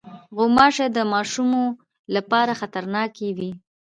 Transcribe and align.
غوماشې 0.35 0.87
د 0.91 0.97
ماشومو 1.13 1.63
لپاره 2.15 2.51
خطرناکې 2.61 3.29
وي. 3.37 3.51